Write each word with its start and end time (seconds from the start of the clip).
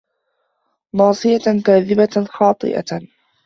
ناصِيَةٍ 0.93 1.61
كاذِبَةٍ 1.65 2.25
خاطِئَةٍ 2.29 3.07